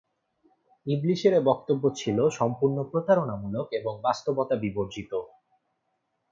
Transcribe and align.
ইবলীসের 0.85 1.33
এ 1.33 1.41
বক্তব্য 1.41 1.83
ছিল 1.95 2.17
সম্পূর্ণ 2.29 2.77
প্রতারণামূলক 2.83 3.67
এবং 3.71 3.93
বাস্তবতা 4.01 4.55
বিবর্জিত। 4.55 5.11